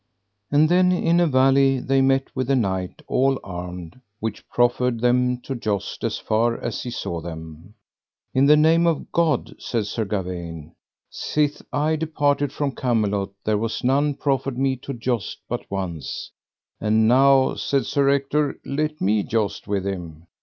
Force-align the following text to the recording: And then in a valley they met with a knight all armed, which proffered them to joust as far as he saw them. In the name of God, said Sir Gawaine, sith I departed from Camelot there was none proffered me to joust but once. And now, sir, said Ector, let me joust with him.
And 0.51 0.67
then 0.67 0.91
in 0.91 1.19
a 1.19 1.27
valley 1.27 1.79
they 1.79 2.01
met 2.01 2.35
with 2.35 2.49
a 2.49 2.55
knight 2.55 3.03
all 3.07 3.39
armed, 3.43 4.01
which 4.19 4.49
proffered 4.49 4.99
them 4.99 5.37
to 5.41 5.53
joust 5.53 6.03
as 6.03 6.17
far 6.17 6.57
as 6.59 6.81
he 6.81 6.89
saw 6.89 7.21
them. 7.21 7.75
In 8.33 8.47
the 8.47 8.57
name 8.57 8.87
of 8.87 9.11
God, 9.11 9.55
said 9.61 9.85
Sir 9.85 10.05
Gawaine, 10.05 10.73
sith 11.11 11.61
I 11.71 11.97
departed 11.97 12.51
from 12.51 12.71
Camelot 12.71 13.29
there 13.45 13.59
was 13.59 13.83
none 13.83 14.15
proffered 14.15 14.57
me 14.57 14.75
to 14.77 14.93
joust 14.95 15.37
but 15.47 15.69
once. 15.69 16.31
And 16.79 17.07
now, 17.07 17.53
sir, 17.53 17.83
said 17.83 18.09
Ector, 18.09 18.59
let 18.65 18.99
me 19.01 19.21
joust 19.21 19.67
with 19.67 19.85
him. 19.85 20.25